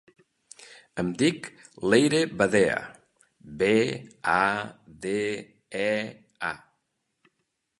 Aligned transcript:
Em 1.01 1.09
dic 1.21 1.49
Leire 1.93 2.21
Badea: 2.39 2.79
be, 3.61 3.75
a, 4.37 4.41
de, 5.05 5.15
e, 5.87 5.91
a. 6.51 6.51